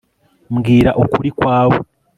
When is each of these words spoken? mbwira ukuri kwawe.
mbwira 0.53 0.91
ukuri 1.03 1.29
kwawe. 1.37 1.77